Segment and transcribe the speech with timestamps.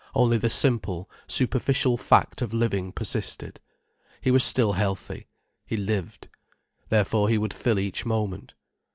[0.15, 3.59] Only the simple, superficial fact of living persisted.
[4.19, 5.27] He was still healthy.
[5.67, 6.27] He lived.
[6.89, 8.55] Therefore he would fill each moment.